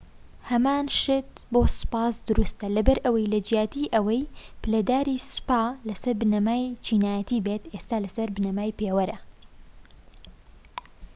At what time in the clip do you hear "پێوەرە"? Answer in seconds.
8.79-9.17